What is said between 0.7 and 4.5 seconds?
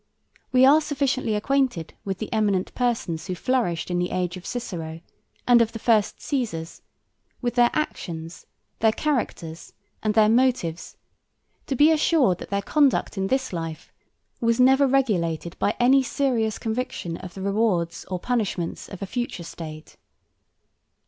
sufficiently acquainted with the eminent persons who flourished in the age of